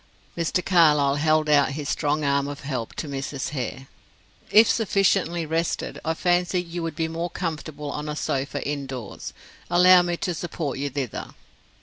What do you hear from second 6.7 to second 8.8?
would be more comfortable on a sofa